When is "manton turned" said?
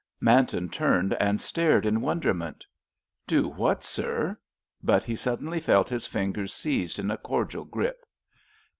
0.19-1.13